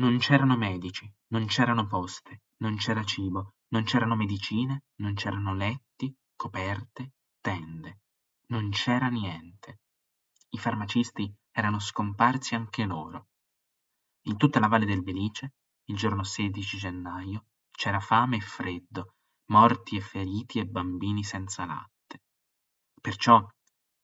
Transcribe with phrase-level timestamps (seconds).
[0.00, 6.10] Non c'erano medici, non c'erano poste, non c'era cibo, non c'erano medicine, non c'erano letti,
[6.34, 8.00] coperte, tende.
[8.46, 9.80] Non c'era niente.
[10.48, 13.28] I farmacisti erano scomparsi anche loro.
[14.22, 15.52] In tutta la valle del Belice,
[15.90, 19.16] il giorno 16 gennaio, c'era fame e freddo,
[19.50, 22.22] morti e feriti e bambini senza latte.
[22.98, 23.46] Perciò,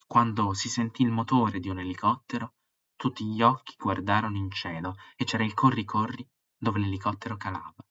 [0.06, 2.55] quando si sentì il motore di un elicottero,
[2.96, 6.26] tutti gli occhi guardarono in cielo e c'era il corri corri
[6.56, 7.84] dove l'elicottero calava.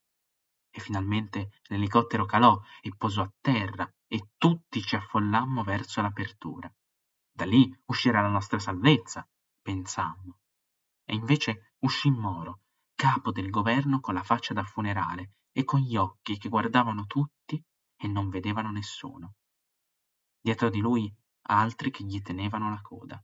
[0.70, 6.72] E finalmente l'elicottero calò e posò a terra e tutti ci affollammo verso l'apertura.
[7.32, 9.28] Da lì uscirà la nostra salvezza,
[9.62, 10.40] pensammo.
[11.06, 12.62] E invece uscì Moro,
[12.96, 17.64] capo del governo con la faccia da funerale e con gli occhi che guardavano tutti
[17.96, 19.36] e non vedevano nessuno.
[20.42, 21.14] Dietro di lui
[21.48, 23.24] altri che gli tenevano la coda.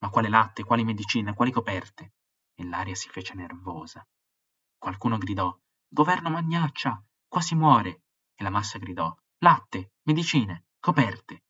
[0.00, 2.12] Ma quale latte, quali medicine, quali coperte?
[2.54, 4.06] E l'aria si fece nervosa.
[4.78, 5.56] Qualcuno gridò
[5.88, 8.02] Governo magnaccia, qua si muore.
[8.34, 11.44] E la massa gridò Latte, medicine, coperte.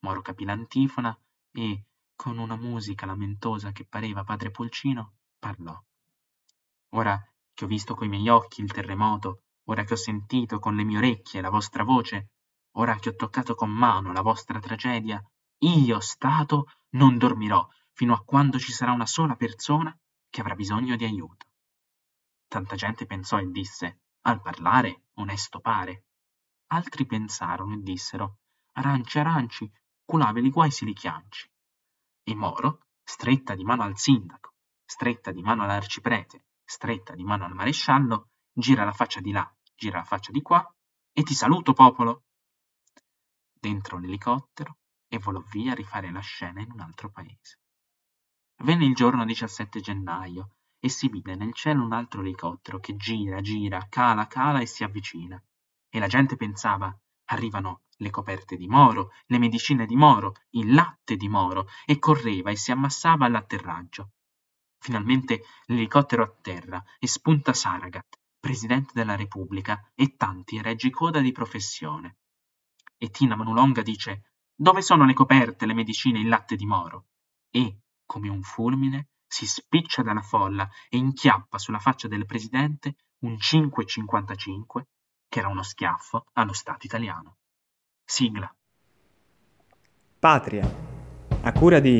[0.00, 1.16] Moro capì l'antifona
[1.52, 1.84] e,
[2.16, 5.78] con una musica lamentosa che pareva padre Pulcino, parlò.
[6.90, 7.20] Ora
[7.52, 10.98] che ho visto coi miei occhi il terremoto, ora che ho sentito con le mie
[10.98, 12.30] orecchie la vostra voce,
[12.76, 15.22] ora che ho toccato con mano la vostra tragedia,
[15.58, 19.96] io, Stato, non dormirò fino a quando ci sarà una sola persona
[20.28, 21.46] che avrà bisogno di aiuto.
[22.48, 26.06] Tanta gente pensò e disse, al parlare onesto pare.
[26.68, 28.38] Altri pensarono e dissero,
[28.72, 29.70] aranci, aranci,
[30.04, 31.50] culave li guai si li chianci.
[32.22, 34.54] E Moro, stretta di mano al sindaco,
[34.84, 39.98] stretta di mano all'arciprete, stretta di mano al maresciallo, gira la faccia di là, gira
[39.98, 40.64] la faccia di qua,
[41.12, 42.24] e ti saluto, popolo!
[43.52, 44.79] Dentro l'elicottero
[45.12, 47.58] e volò via a rifare la scena in un altro paese.
[48.62, 53.40] Venne il giorno 17 gennaio e si vide nel cielo un altro elicottero che gira,
[53.40, 55.42] gira, cala, cala e si avvicina.
[55.88, 61.16] E la gente pensava, arrivano le coperte di Moro, le medicine di Moro, il latte
[61.16, 64.12] di Moro, e correva e si ammassava all'atterraggio.
[64.78, 72.18] Finalmente l'elicottero atterra e spunta Saragat, presidente della Repubblica, e tanti reggicoda di professione.
[72.96, 74.29] E Tina Manulonga dice:
[74.60, 77.06] Dove sono le coperte, le medicine il latte di Moro?
[77.50, 83.36] E, come un fulmine, si spiccia dalla folla e inchiappa sulla faccia del presidente un
[83.36, 84.82] 5,55
[85.30, 87.38] che era uno schiaffo allo Stato italiano.
[88.04, 88.54] Sigla.
[90.18, 90.70] Patria,
[91.40, 91.96] a cura di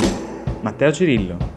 [0.61, 1.50] Matteo Cirillo.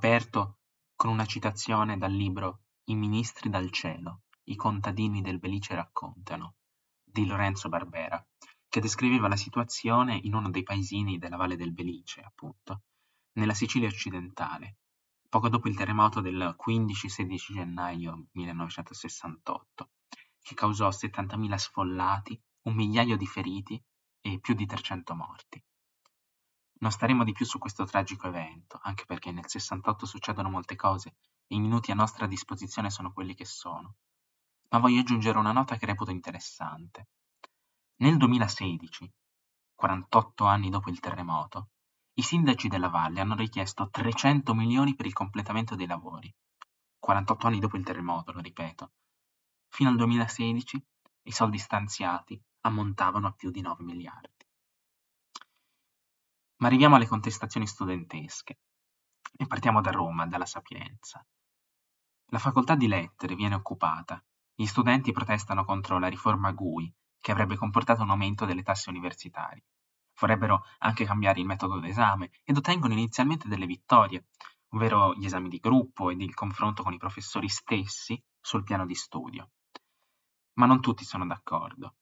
[0.00, 0.60] Aperto
[0.96, 6.54] con una citazione dal libro I ministri dal cielo, i contadini del Belice raccontano,
[7.04, 8.26] di Lorenzo Barbera,
[8.66, 12.84] che descriveva la situazione in uno dei paesini della Valle del Belice, appunto,
[13.32, 14.78] nella Sicilia occidentale,
[15.28, 19.90] poco dopo il terremoto del 15-16 gennaio 1968,
[20.40, 23.78] che causò 70.000 sfollati, un migliaio di feriti
[24.22, 25.62] e più di 300 morti.
[26.82, 31.16] Non staremo di più su questo tragico evento, anche perché nel 68 succedono molte cose
[31.46, 33.96] e i minuti a nostra disposizione sono quelli che sono.
[34.70, 37.08] Ma voglio aggiungere una nota che reputo interessante.
[37.96, 39.12] Nel 2016,
[39.74, 41.68] 48 anni dopo il terremoto,
[42.14, 46.34] i sindaci della Valle hanno richiesto 300 milioni per il completamento dei lavori.
[46.98, 48.92] 48 anni dopo il terremoto, lo ripeto.
[49.68, 50.86] Fino al 2016
[51.24, 54.39] i soldi stanziati ammontavano a più di 9 miliardi.
[56.60, 58.58] Ma arriviamo alle contestazioni studentesche
[59.36, 61.24] e partiamo da Roma, dalla Sapienza.
[62.26, 64.22] La facoltà di lettere viene occupata,
[64.54, 69.64] gli studenti protestano contro la riforma GUI che avrebbe comportato un aumento delle tasse universitarie.
[70.18, 74.26] Vorrebbero anche cambiare il metodo d'esame ed ottengono inizialmente delle vittorie,
[74.70, 78.94] ovvero gli esami di gruppo ed il confronto con i professori stessi sul piano di
[78.94, 79.50] studio.
[80.54, 81.94] Ma non tutti sono d'accordo.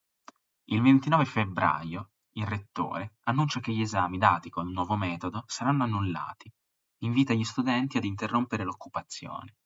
[0.65, 6.51] Il 29 febbraio il rettore annuncia che gli esami dati col nuovo metodo saranno annullati.
[6.99, 9.57] Invita gli studenti ad interrompere l'occupazione.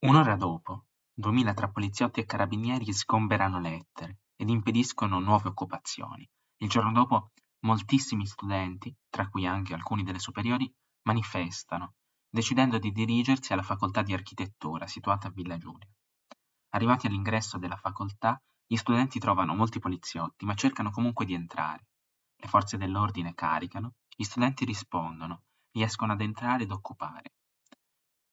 [0.00, 0.84] Un'ora dopo,
[1.14, 6.28] 2000 tra poliziotti e carabinieri sgomberano lettere ed impediscono nuove occupazioni.
[6.58, 7.30] Il giorno dopo,
[7.60, 10.70] moltissimi studenti, tra cui anche alcuni delle superiori,
[11.04, 11.94] manifestano,
[12.28, 15.88] decidendo di dirigersi alla facoltà di architettura situata a Villa Giulia.
[16.74, 21.86] Arrivati all'ingresso della facoltà, gli studenti trovano molti poliziotti, ma cercano comunque di entrare.
[22.36, 25.42] Le forze dell'ordine caricano, gli studenti rispondono,
[25.72, 27.34] riescono ad entrare ed occupare.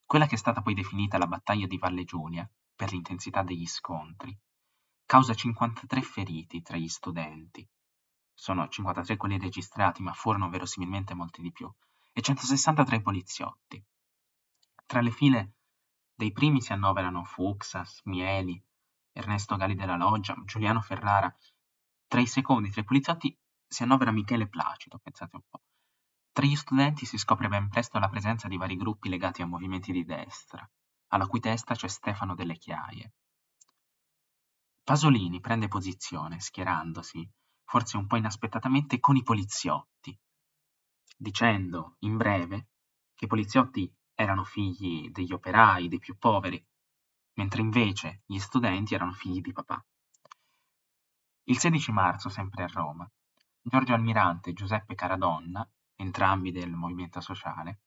[0.05, 4.37] Quella che è stata poi definita la battaglia di Valle Giulia, per l'intensità degli scontri,
[5.05, 7.67] causa 53 feriti tra gli studenti.
[8.33, 11.71] Sono 53 quelli registrati, ma furono verosimilmente molti di più,
[12.11, 13.83] e 163 poliziotti.
[14.85, 15.53] Tra le file
[16.15, 18.61] dei primi si annoverano Fuxas, Mieli,
[19.13, 21.33] Ernesto Gali della Loggia, Giuliano Ferrara.
[22.07, 23.37] Tra i secondi, tra i poliziotti,
[23.71, 25.61] si annovera Michele Placido, pensate un po'.
[26.33, 29.93] Tra gli studenti si scopre ben presto la presenza di vari gruppi legati a movimenti
[29.93, 30.69] di destra,
[31.07, 33.13] alla cui testa c'è Stefano Delle Chiaie.
[34.83, 37.25] Pasolini prende posizione, schierandosi,
[37.63, 40.19] forse un po' inaspettatamente, con i poliziotti,
[41.15, 42.67] dicendo, in breve,
[43.15, 46.61] che i poliziotti erano figli degli operai, dei più poveri,
[47.35, 49.81] mentre invece gli studenti erano figli di papà.
[51.43, 53.09] Il 16 marzo, sempre a Roma,
[53.63, 57.81] Giorgio Almirante e Giuseppe Caradonna, entrambi del movimento sociale,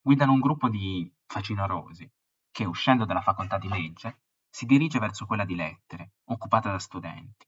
[0.00, 2.10] guidano un gruppo di facinorosi
[2.50, 7.46] che, uscendo dalla facoltà di legge, si dirige verso quella di lettere, occupata da studenti.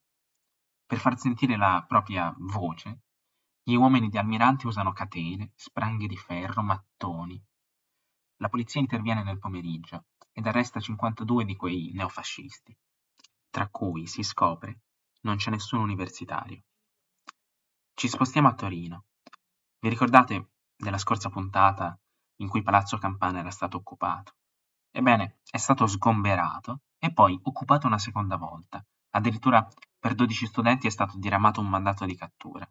[0.87, 3.01] Per far sentire la propria voce,
[3.65, 7.45] gli uomini di Almirante usano catene, spranghe di ferro, mattoni.
[8.37, 12.77] La polizia interviene nel pomeriggio ed arresta 52 di quei neofascisti,
[13.51, 14.83] tra cui, si scopre,
[15.23, 16.63] non c'è nessun universitario.
[17.99, 19.07] Ci spostiamo a Torino.
[19.79, 21.99] Vi ricordate della scorsa puntata
[22.41, 24.35] in cui Palazzo Campana era stato occupato?
[24.91, 28.85] Ebbene, è stato sgomberato e poi occupato una seconda volta.
[29.13, 29.67] Addirittura
[29.99, 32.71] per 12 studenti è stato diramato un mandato di cattura.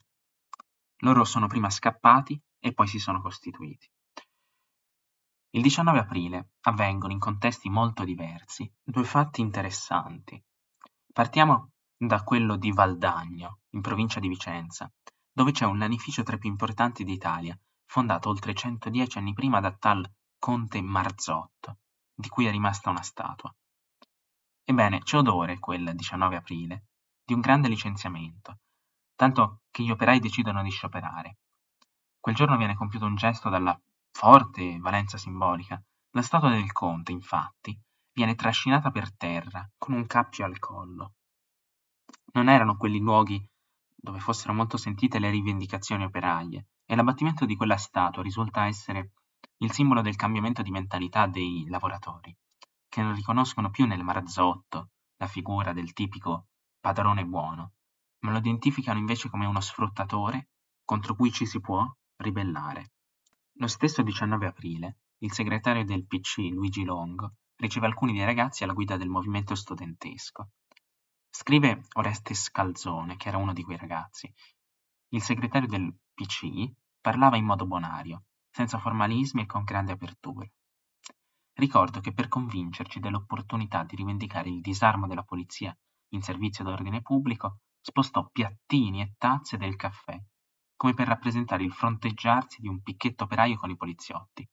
[0.97, 3.89] Loro sono prima scappati e poi si sono costituiti.
[5.55, 10.39] Il 19 aprile avvengono in contesti molto diversi due fatti interessanti.
[11.11, 14.87] Partiamo da quello di Valdagno, in provincia di Vicenza,
[15.35, 19.69] dove c'è un lanificio tra i più importanti d'Italia, fondato oltre 110 anni prima da
[19.73, 20.09] tal
[20.39, 21.79] conte Marzotto,
[22.13, 23.53] di cui è rimasta una statua.
[24.63, 26.85] Ebbene, c'è odore, quel 19 aprile,
[27.25, 28.59] di un grande licenziamento,
[29.13, 31.39] tanto che gli operai decidono di scioperare.
[32.17, 33.77] Quel giorno viene compiuto un gesto dalla
[34.11, 35.83] forte valenza simbolica.
[36.11, 37.77] La statua del conte, infatti,
[38.13, 41.15] viene trascinata per terra con un cappio al collo.
[42.31, 43.45] Non erano quelli luoghi
[44.05, 49.13] dove fossero molto sentite le rivendicazioni operaie, e l'abbattimento di quella statua risulta essere
[49.57, 52.33] il simbolo del cambiamento di mentalità dei lavoratori,
[52.87, 56.49] che non riconoscono più nel Marzotto la figura del tipico
[56.79, 57.71] padrone buono,
[58.19, 60.49] ma lo identificano invece come uno sfruttatore
[60.85, 61.83] contro cui ci si può
[62.17, 62.91] ribellare.
[63.53, 68.73] Lo stesso 19 aprile, il segretario del PC Luigi Longo riceve alcuni dei ragazzi alla
[68.73, 70.49] guida del movimento studentesco.
[71.37, 74.33] Scrive Oreste Scalzone, che era uno di quei ragazzi.
[75.09, 76.71] Il segretario del PC
[77.01, 80.49] parlava in modo bonario, senza formalismi e con grande apertura.
[81.55, 85.77] Ricordo che per convincerci dell'opportunità di rivendicare il disarmo della polizia
[86.13, 90.17] in servizio d'ordine pubblico, spostò piattini e tazze del caffè,
[90.77, 94.47] come per rappresentare il fronteggiarsi di un picchetto operaio con i poliziotti.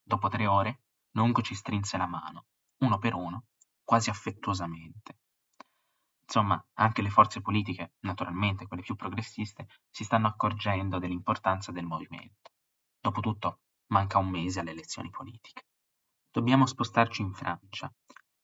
[0.00, 0.82] Dopo tre ore,
[1.16, 2.46] Longo ci strinse la mano,
[2.84, 3.46] uno per uno,
[3.82, 5.16] quasi affettuosamente.
[6.34, 12.52] Insomma, anche le forze politiche, naturalmente quelle più progressiste, si stanno accorgendo dell'importanza del movimento.
[12.98, 15.66] Dopotutto, manca un mese alle elezioni politiche.
[16.30, 17.92] Dobbiamo spostarci in Francia,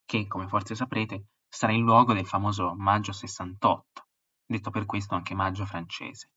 [0.04, 4.06] che, come forse saprete, sarà il luogo del famoso Maggio 68,
[4.44, 6.32] detto per questo anche Maggio francese.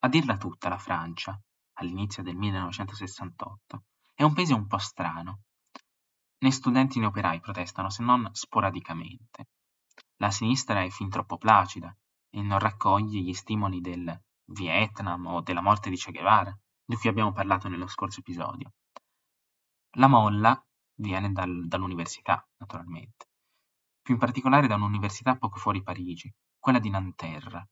[0.00, 1.40] A dirla tutta, la Francia,
[1.78, 5.40] all'inizio del 1968, è un paese un po' strano.
[6.36, 9.46] Né studenti né operai protestano, se non sporadicamente.
[10.20, 11.96] La sinistra è fin troppo placida
[12.28, 14.22] e non raccoglie gli stimoli del
[14.52, 18.74] Vietnam o della morte di Che Guevara, di cui abbiamo parlato nello scorso episodio.
[19.96, 20.62] La molla
[20.96, 23.30] viene dal- dall'università, naturalmente,
[24.02, 27.70] più in particolare da un'università poco fuori Parigi, quella di Nanterre,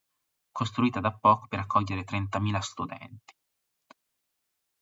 [0.50, 3.34] costruita da poco per accogliere 30.000 studenti.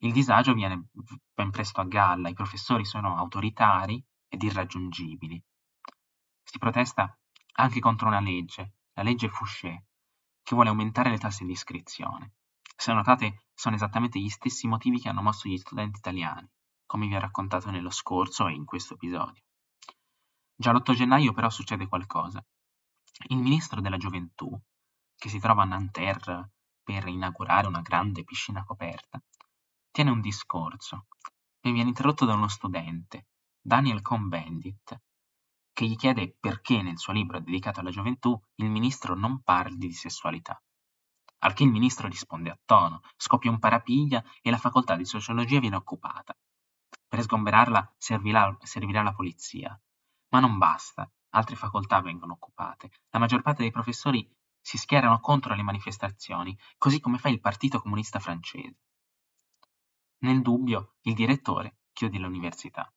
[0.03, 0.89] Il disagio viene
[1.35, 5.43] ben presto a galla, i professori sono autoritari ed irraggiungibili.
[6.45, 7.19] Si protesta
[7.57, 9.87] anche contro una legge, la legge Fouché,
[10.43, 12.35] che vuole aumentare le tasse di iscrizione.
[12.77, 16.49] Se notate, sono esattamente gli stessi motivi che hanno mosso gli studenti italiani,
[16.85, 19.43] come vi ho raccontato nello scorso e in questo episodio.
[20.55, 22.45] Già l'8 gennaio però succede qualcosa.
[23.29, 24.59] Il ministro della gioventù,
[25.17, 29.21] che si trova a Nanterre per inaugurare una grande piscina coperta,
[29.91, 31.07] tiene un discorso
[31.61, 33.29] e viene interrotto da uno studente,
[33.61, 35.01] Daniel Cohn-Bendit,
[35.77, 39.93] che gli chiede perché nel suo libro dedicato alla gioventù il ministro non parli di
[39.93, 40.59] sessualità.
[41.41, 45.61] al che il ministro risponde a tono, scoppia un parapiglia e la facoltà di sociologia
[45.61, 46.35] viene occupata.
[47.07, 49.79] Per sgomberarla servirà, servirà la polizia.
[50.31, 52.91] Ma non basta, altre facoltà vengono occupate.
[53.11, 54.27] La maggior parte dei professori
[54.59, 58.81] si schierano contro le manifestazioni, così come fa il Partito Comunista francese.
[60.21, 62.91] Nel dubbio, il direttore chiude l'università.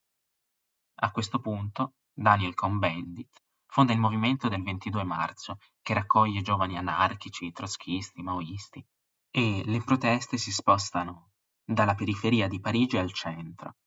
[1.01, 7.53] A questo punto, Daniel Cohn-Bendit fonda il movimento del 22 marzo, che raccoglie giovani anarchici,
[7.53, 8.85] trotskisti, maoisti,
[9.31, 11.29] e le proteste si spostano
[11.63, 13.77] dalla periferia di Parigi al centro.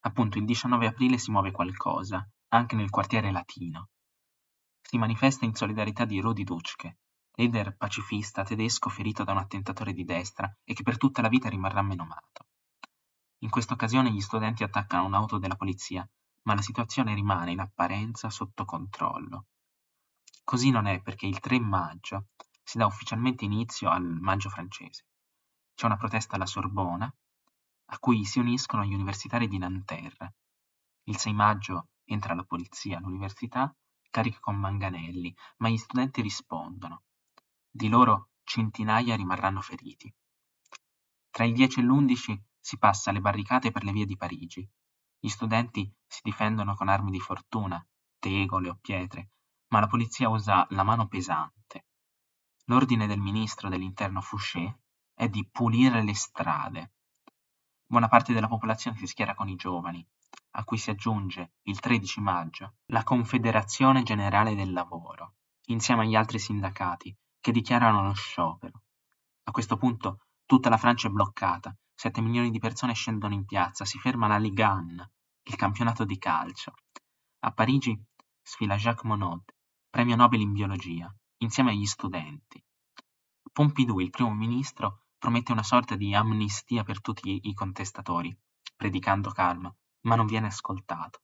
[0.00, 3.88] Appunto, il 19 aprile si muove qualcosa, anche nel quartiere latino.
[4.82, 6.98] Si manifesta in solidarietà di Rudi Dutschke,
[7.36, 11.48] leader pacifista tedesco ferito da un attentatore di destra e che per tutta la vita
[11.48, 12.48] rimarrà menomato.
[13.38, 16.06] In questa occasione gli studenti attaccano un'auto della polizia,
[16.48, 19.48] ma la situazione rimane in apparenza sotto controllo.
[20.44, 22.28] Così non è perché il 3 maggio
[22.62, 25.04] si dà ufficialmente inizio al Maggio francese.
[25.74, 27.04] C'è una protesta alla Sorbona,
[27.90, 30.36] a cui si uniscono gli universitari di Nanterre.
[31.04, 33.70] Il 6 maggio entra la polizia all'università,
[34.08, 37.02] carica con manganelli, ma gli studenti rispondono.
[37.70, 40.10] Di loro centinaia rimarranno feriti.
[41.28, 44.66] Tra il 10 e l'11 si passa alle barricate per le vie di Parigi.
[45.20, 47.84] Gli studenti si difendono con armi di fortuna,
[48.20, 49.30] tegole o pietre,
[49.68, 51.86] ma la polizia usa la mano pesante.
[52.66, 54.80] L'ordine del ministro dell'interno Fouché
[55.14, 56.92] è di pulire le strade.
[57.84, 60.06] Buona parte della popolazione si schiera con i giovani,
[60.52, 65.34] a cui si aggiunge, il 13 maggio, la Confederazione Generale del Lavoro,
[65.66, 68.82] insieme agli altri sindacati, che dichiarano lo sciopero.
[69.44, 73.84] A questo punto tutta la Francia è bloccata, 7 milioni di persone scendono in piazza,
[73.84, 75.10] si ferma la Ligue 1,
[75.42, 76.74] il campionato di calcio.
[77.40, 78.00] A Parigi
[78.40, 79.42] sfila Jacques Monod,
[79.90, 82.64] premio Nobel in biologia, insieme agli studenti.
[83.52, 88.32] Pompidou, il primo ministro, promette una sorta di amnistia per tutti i contestatori,
[88.76, 91.22] predicando calma, ma non viene ascoltato.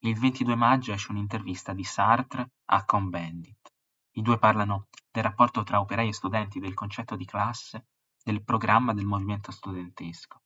[0.00, 3.72] Il 22 maggio esce un'intervista di Sartre a Cohn-Bendit.
[4.16, 7.86] I due parlano del rapporto tra operai e studenti, del concetto di classe,
[8.22, 10.42] del programma del movimento studentesco.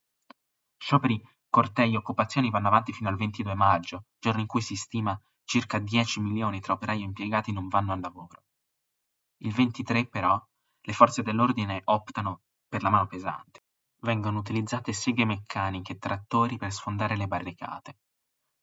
[0.76, 5.18] Scioperi, cortei e occupazioni vanno avanti fino al 22 maggio, giorno in cui si stima
[5.44, 8.42] circa 10 milioni tra operai e impiegati non vanno al lavoro.
[9.38, 10.42] Il 23 però
[10.80, 13.64] le forze dell'ordine optano per la mano pesante.
[14.00, 17.98] Vengono utilizzate seghe meccaniche e trattori per sfondare le barricate.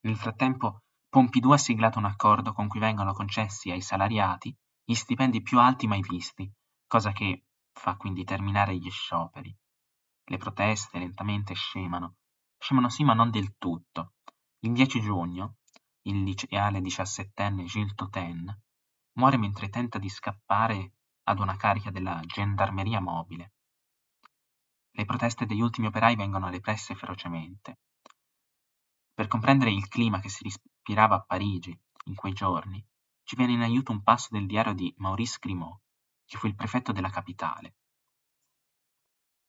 [0.02, 5.42] Nel frattempo Pompidou ha siglato un accordo con cui vengono concessi ai salariati gli stipendi
[5.42, 6.52] più alti mai visti,
[6.88, 7.44] cosa che
[7.74, 9.56] fa quindi terminare gli scioperi.
[10.26, 12.16] Le proteste lentamente scemano.
[12.58, 14.14] Scemano sì, ma non del tutto.
[14.60, 15.58] Il 10 giugno,
[16.04, 18.62] il liceale diciassettenne Gilles Toten
[19.14, 23.54] muore mentre tenta di scappare ad una carica della gendarmeria mobile.
[24.92, 27.80] Le proteste degli ultimi operai vengono represse ferocemente.
[29.14, 32.84] Per comprendere il clima che si respirava a Parigi in quei giorni,
[33.24, 35.80] ci viene in aiuto un passo del diario di Maurice Grimaud,
[36.26, 37.76] che fu il prefetto della capitale.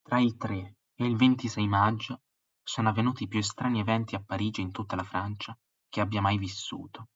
[0.02, 2.22] Tra il 3 e il 26 maggio
[2.62, 5.56] sono avvenuti i più strani eventi a Parigi e in tutta la Francia
[5.88, 7.08] che abbia mai vissuto.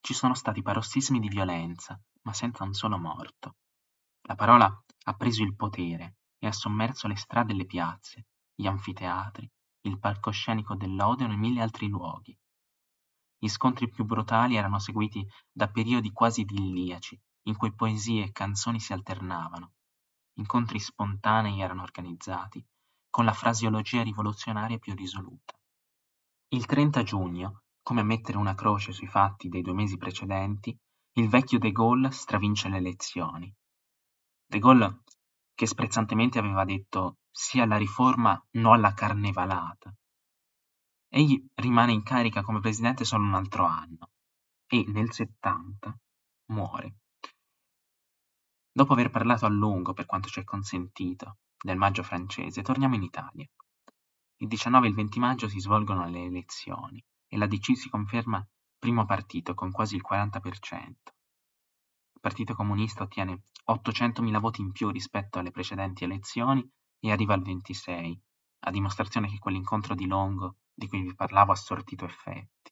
[0.00, 3.56] Ci sono stati parossismi di violenza, ma senza un solo morto.
[4.22, 8.66] La parola ha preso il potere e ha sommerso le strade e le piazze, gli
[8.66, 9.50] anfiteatri,
[9.82, 12.36] il palcoscenico dell'Odeon e mille altri luoghi.
[13.38, 18.80] Gli scontri più brutali erano seguiti da periodi quasi idilliaci, in cui poesie e canzoni
[18.80, 19.72] si alternavano.
[20.34, 22.64] Incontri spontanei erano organizzati,
[23.10, 25.54] con la frasiologia rivoluzionaria più risoluta.
[26.48, 30.76] Il 30 giugno, come a mettere una croce sui fatti dei due mesi precedenti,
[31.14, 33.52] il vecchio De Gaulle stravince le elezioni.
[34.46, 35.02] De Gaulle,
[35.54, 39.92] che sprezzantemente aveva detto sì alla riforma, no alla carnevalata.
[41.08, 44.10] Egli rimane in carica come presidente solo un altro anno
[44.66, 45.98] e nel 70
[46.52, 46.96] muore.
[48.78, 53.02] Dopo aver parlato a lungo, per quanto ci è consentito, del maggio francese, torniamo in
[53.02, 53.44] Italia.
[54.36, 58.40] Il 19 e il 20 maggio si svolgono le elezioni e la DC si conferma
[58.78, 60.40] primo partito con quasi il 40%.
[60.78, 66.64] Il Partito Comunista ottiene 800.000 voti in più rispetto alle precedenti elezioni
[67.00, 68.22] e arriva al 26,
[68.60, 72.70] a dimostrazione che quell'incontro di Longo di cui vi parlavo ha sortito effetti.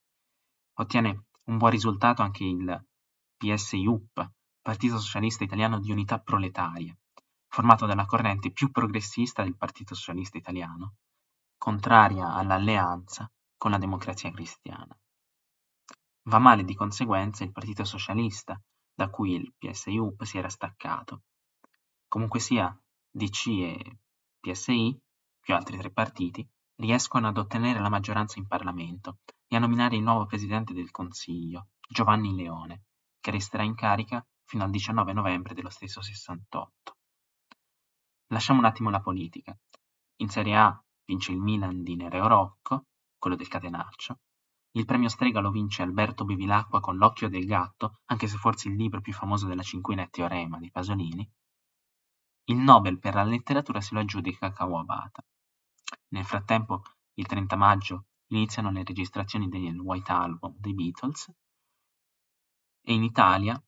[0.74, 2.86] Ottiene un buon risultato anche il
[3.38, 4.34] PSIUP,
[4.66, 6.92] Partito Socialista Italiano di Unità Proletaria,
[7.46, 10.96] formato dalla corrente più progressista del Partito Socialista Italiano,
[11.56, 14.98] contraria all'alleanza con la Democrazia Cristiana.
[16.24, 18.60] Va male di conseguenza il Partito Socialista,
[18.92, 21.22] da cui il PSIUP si era staccato.
[22.08, 22.76] Comunque sia,
[23.08, 23.98] DC e
[24.40, 25.00] PSI,
[25.38, 26.44] più altri tre partiti,
[26.80, 31.68] riescono ad ottenere la maggioranza in Parlamento e a nominare il nuovo presidente del Consiglio,
[31.88, 32.86] Giovanni Leone,
[33.20, 36.96] che resterà in carica fino al 19 novembre dello stesso 68.
[38.28, 39.56] Lasciamo un attimo la politica.
[40.20, 42.86] In Serie A vince il Milan di Nereo Rocco,
[43.18, 44.20] quello del Catenaccio.
[44.72, 48.76] Il premio Strega lo vince Alberto Bevilacqua con L'occhio del gatto, anche se forse il
[48.76, 51.28] libro più famoso della cinquina è Teorema di Pasolini.
[52.48, 55.24] Il Nobel per la letteratura se lo aggiudica Kawabata.
[56.08, 56.82] Nel frattempo,
[57.14, 61.32] il 30 maggio, iniziano le registrazioni del White Album dei Beatles
[62.82, 63.60] e in Italia,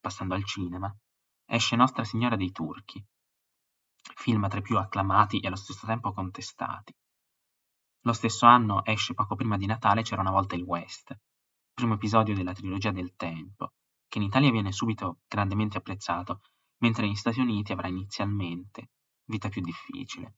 [0.00, 0.94] passando al cinema,
[1.44, 3.04] esce Nostra Signora dei Turchi,
[4.14, 6.94] film tra i più acclamati e allo stesso tempo contestati.
[8.00, 11.16] Lo stesso anno esce poco prima di Natale C'era una volta il West,
[11.74, 13.72] primo episodio della trilogia del tempo,
[14.08, 16.40] che in Italia viene subito grandemente apprezzato,
[16.78, 18.90] mentre negli Stati Uniti avrà inizialmente
[19.24, 20.36] vita più difficile.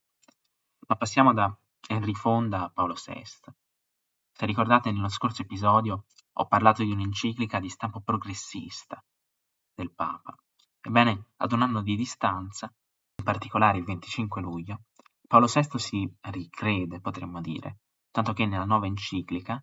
[0.87, 1.55] Ma passiamo da
[1.89, 3.23] Henry Fonda a Paolo VI.
[4.33, 9.03] Se ricordate nello scorso episodio ho parlato di un'enciclica di stampo progressista
[9.79, 10.37] del Papa.
[10.81, 12.67] Ebbene, ad un anno di distanza,
[13.15, 14.83] in particolare il 25 luglio,
[15.29, 17.79] Paolo VI si ricrede, potremmo dire,
[18.11, 19.63] tanto che nella nuova enciclica,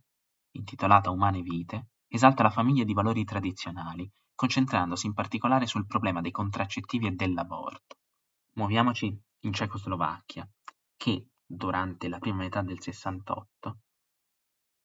[0.52, 6.32] intitolata Umane Vite, esalta la famiglia di valori tradizionali, concentrandosi in particolare sul problema dei
[6.32, 7.98] contraccettivi e dell'aborto.
[8.54, 10.48] Muoviamoci in Cecoslovacchia,
[10.96, 13.80] che durante la prima metà del 68,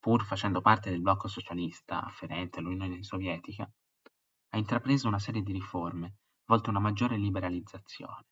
[0.00, 3.70] pur facendo parte del blocco socialista afferente all'Unione Sovietica,
[4.50, 6.14] ha intrapreso una serie di riforme
[6.46, 8.26] volte a una maggiore liberalizzazione.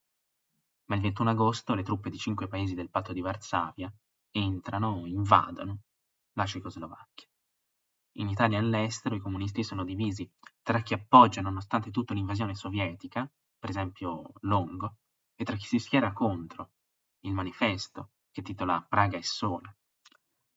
[0.86, 3.92] Ma il 21 agosto le truppe di cinque paesi del patto di Varsavia
[4.30, 5.80] entrano, invadono
[6.32, 7.28] la Cecoslovacchia.
[8.18, 10.28] In Italia e all'estero i comunisti sono divisi
[10.62, 14.96] tra chi appoggia nonostante tutto l'invasione sovietica, per esempio Longo,
[15.36, 16.72] e tra chi si schiera contro,
[17.20, 19.72] il manifesto, che titola Praga è sola.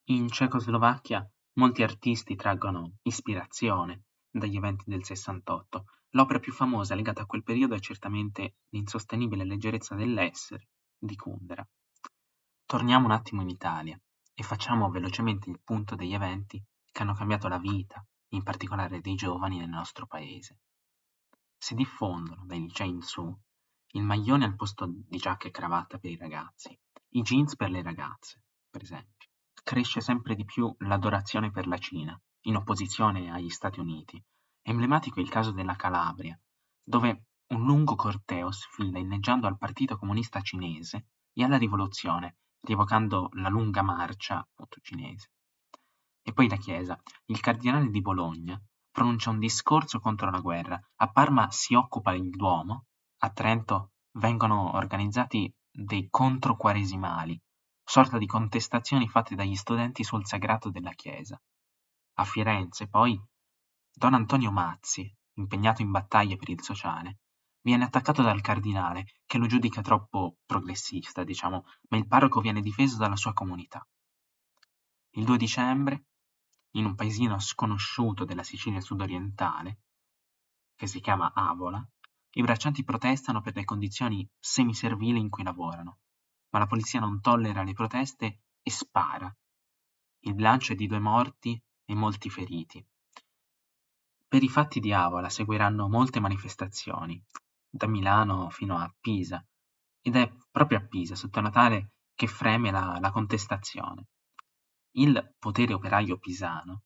[0.05, 5.85] In Cecoslovacchia molti artisti traggono ispirazione dagli eventi del 68.
[6.11, 11.67] L'opera più famosa legata a quel periodo è certamente L'insostenibile leggerezza dell'essere di Kundera.
[12.65, 14.00] Torniamo un attimo in Italia
[14.33, 19.15] e facciamo velocemente il punto degli eventi che hanno cambiato la vita, in particolare dei
[19.15, 20.59] giovani nel nostro paese.
[21.57, 23.37] Si diffondono dai licei in su
[23.94, 26.77] il maglione al posto di giacca e cravatta per i ragazzi,
[27.09, 29.29] i jeans per le ragazze, per esempio.
[29.63, 34.21] Cresce sempre di più l'adorazione per la Cina, in opposizione agli Stati Uniti.
[34.61, 36.39] È emblematico il caso della Calabria,
[36.83, 43.49] dove un lungo corteo sfila inneggiando al Partito Comunista Cinese e alla rivoluzione, rievocando la
[43.49, 45.31] lunga marcia appunto cinese.
[46.23, 46.99] E poi la Chiesa.
[47.25, 50.79] Il cardinale di Bologna pronuncia un discorso contro la guerra.
[50.97, 52.85] A Parma si occupa il Duomo,
[53.19, 57.41] a Trento vengono organizzati dei controquaresimali,
[57.83, 61.41] sorta di contestazioni fatte dagli studenti sul sagrato della Chiesa.
[62.15, 63.19] A Firenze, poi,
[63.93, 67.19] Don Antonio Mazzi, impegnato in battaglie per il sociale,
[67.61, 72.97] viene attaccato dal cardinale, che lo giudica troppo progressista, diciamo, ma il parroco viene difeso
[72.97, 73.87] dalla sua comunità.
[75.11, 76.05] Il 2 dicembre,
[76.71, 79.79] in un paesino sconosciuto della Sicilia sudorientale,
[80.75, 81.85] che si chiama Avola,
[82.35, 86.00] i braccianti protestano per le condizioni semiservili in cui lavorano,
[86.50, 89.33] ma la polizia non tollera le proteste e spara.
[90.24, 92.83] Il bilancio è di due morti e molti feriti.
[94.27, 97.21] Per i fatti di Avola seguiranno molte manifestazioni,
[97.69, 99.45] da Milano fino a Pisa,
[100.01, 104.07] ed è proprio a Pisa, sotto Natale, che freme la, la contestazione.
[104.91, 106.83] Il potere operaio pisano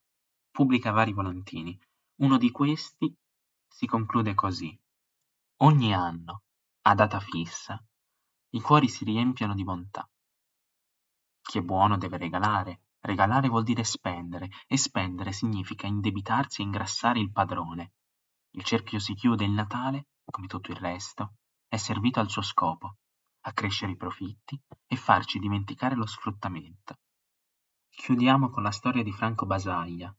[0.50, 1.78] pubblica vari volantini.
[2.22, 3.14] Uno di questi
[3.68, 4.76] si conclude così.
[5.58, 6.42] Ogni anno,
[6.82, 7.80] a data fissa,
[8.50, 10.08] i cuori si riempiono di bontà.
[11.42, 17.20] Chi è buono deve regalare, regalare vuol dire spendere, e spendere significa indebitarsi e ingrassare
[17.20, 17.92] il padrone.
[18.50, 21.36] Il cerchio si chiude il Natale, come tutto il resto,
[21.68, 22.96] è servito al suo scopo,
[23.42, 26.98] accrescere i profitti e farci dimenticare lo sfruttamento.
[27.88, 30.14] Chiudiamo con la storia di Franco Basaglia.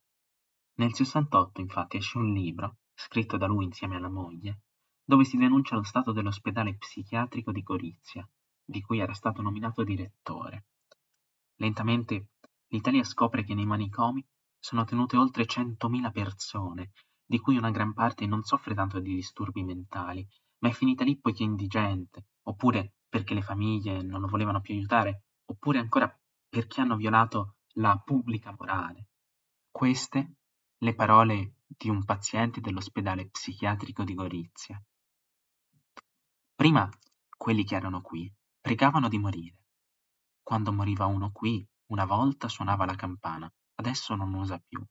[0.76, 4.62] Nel 68 infatti esce un libro, scritto da lui insieme alla moglie,
[5.04, 8.28] dove si denuncia lo stato dell'ospedale psichiatrico di Gorizia,
[8.63, 10.65] di cui era stato nominato direttore.
[11.56, 12.32] Lentamente
[12.70, 14.26] l'Italia scopre che nei manicomi
[14.60, 16.92] sono tenute oltre 100.000 persone,
[17.26, 20.28] di cui una gran parte non soffre tanto di disturbi mentali,
[20.60, 25.24] ma è finita lì poiché indigente, oppure perché le famiglie non lo volevano più aiutare,
[25.46, 26.14] oppure ancora
[26.50, 29.08] perché hanno violato la pubblica morale.
[29.70, 30.36] Queste
[30.80, 34.82] le parole di un paziente dell'ospedale psichiatrico di Gorizia.
[36.56, 36.90] Prima
[37.36, 39.58] quelli che erano qui pregavano di morire.
[40.42, 44.84] Quando moriva uno qui, una volta suonava la campana, adesso non usa più.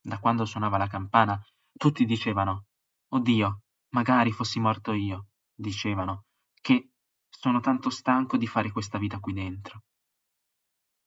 [0.00, 1.40] Da quando suonava la campana,
[1.72, 2.66] tutti dicevano:
[3.08, 5.28] Oddio, magari fossi morto io.
[5.56, 6.24] Dicevano
[6.60, 6.90] che
[7.28, 9.82] sono tanto stanco di fare questa vita qui dentro.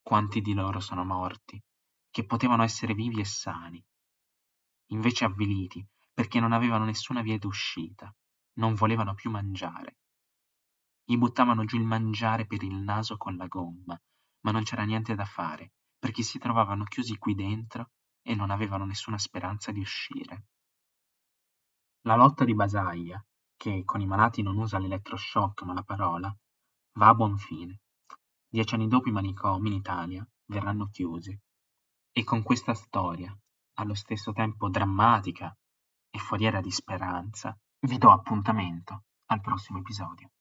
[0.01, 1.61] Quanti di loro sono morti,
[2.09, 3.83] che potevano essere vivi e sani,
[4.91, 8.11] invece avviliti perché non avevano nessuna via d'uscita,
[8.53, 9.97] non volevano più mangiare.
[11.03, 13.99] Gli buttavano giù il mangiare per il naso con la gomma,
[14.41, 18.85] ma non c'era niente da fare, perché si trovavano chiusi qui dentro e non avevano
[18.85, 20.45] nessuna speranza di uscire.
[22.01, 23.23] La lotta di Basaglia,
[23.55, 26.35] che con i malati non usa l'elettroshock ma la parola,
[26.93, 27.81] va a buon fine.
[28.47, 31.37] Dieci anni dopo i manicomi in Italia verranno chiusi.
[32.11, 33.35] E con questa storia,
[33.75, 35.55] allo stesso tempo drammatica
[36.09, 40.31] e foriera di speranza, vi do appuntamento al prossimo episodio.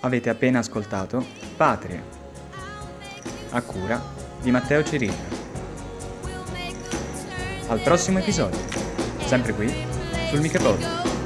[0.00, 2.00] Avete appena ascoltato Patria,
[3.50, 4.00] a cura
[4.40, 5.36] di Matteo Cirillo.
[7.66, 8.60] Al prossimo episodio,
[9.26, 9.74] sempre qui
[10.30, 11.17] sul Micropod.